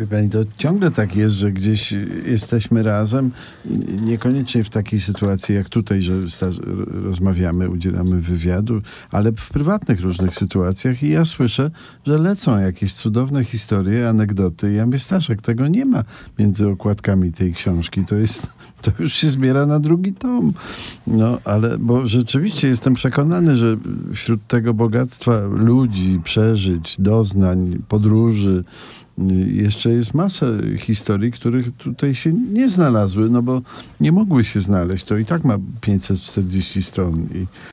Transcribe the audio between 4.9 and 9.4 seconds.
sytuacji jak tutaj, że rozmawiamy, udzielamy wywiadu, ale